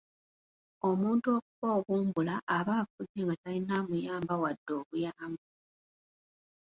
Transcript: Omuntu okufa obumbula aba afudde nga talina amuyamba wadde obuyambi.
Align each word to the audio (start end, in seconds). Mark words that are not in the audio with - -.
Omuntu 0.89 1.27
okufa 1.37 1.67
obumbula 1.77 2.35
aba 2.57 2.73
afudde 2.81 3.21
nga 3.23 3.35
talina 3.41 3.73
amuyamba 3.81 4.33
wadde 4.41 4.71
obuyambi. 4.79 5.45